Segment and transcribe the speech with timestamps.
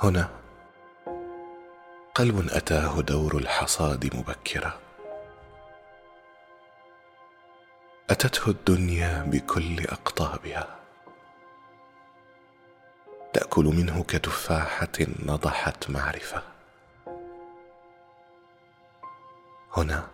[0.00, 0.28] هنا.
[2.14, 4.72] قلب أتاه دور الحصاد مبكرا.
[8.10, 10.78] أتته الدنيا بكل أقطابها.
[13.32, 16.42] تأكل منه كتفاحة نضحت معرفة.
[19.76, 20.08] هنا.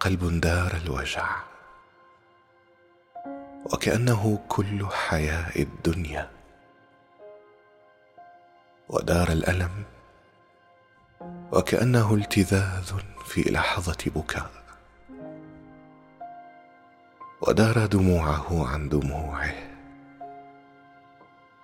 [0.00, 1.36] قلب دار الوجع.
[3.64, 6.41] وكأنه كل حياء الدنيا.
[8.92, 9.70] ودار الألم
[11.52, 12.92] وكأنه التذاذ
[13.24, 14.50] في لحظة بكاء.
[17.40, 19.54] ودار دموعه عن دموعه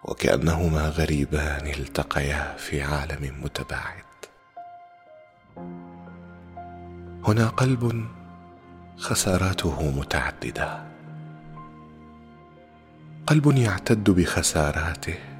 [0.04, 4.04] وكأنهما غريبان التقيا في عالم متباعد.
[7.24, 8.06] هنا قلب
[8.96, 10.82] خساراته متعددة.
[13.26, 15.38] قلب يعتد بخساراته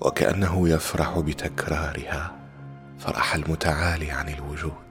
[0.00, 2.32] وكأنه يفرح بتكرارها
[2.98, 4.90] فرح المتعالي عن الوجود.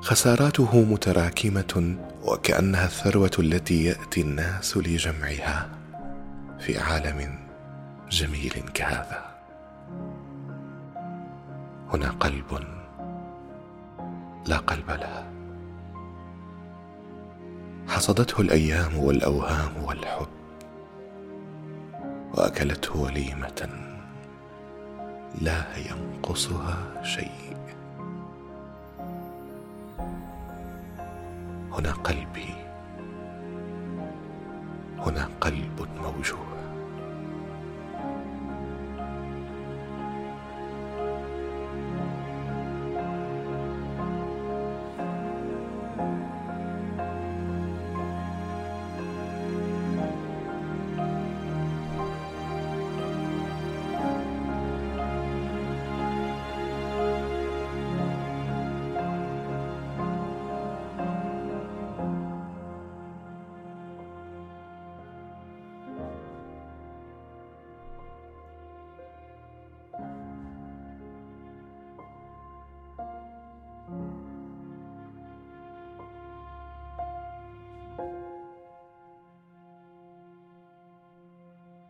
[0.00, 5.68] خساراته متراكمة وكأنها الثروة التي يأتي الناس لجمعها
[6.58, 7.38] في عالم
[8.10, 9.24] جميل كهذا.
[11.92, 12.64] هنا قلب
[14.46, 15.24] لا قلب له.
[17.88, 20.39] حصدته الأيام والأوهام والحب.
[22.34, 23.68] وأكلته وليمة
[25.40, 27.56] لا ينقصها شيء.
[31.72, 32.54] هنا قلبي
[34.98, 36.59] هنا قلب موجود.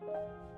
[0.01, 0.50] you